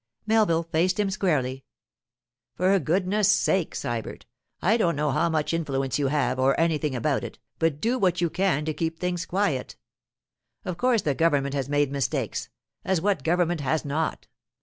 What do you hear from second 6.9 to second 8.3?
about it, but do what you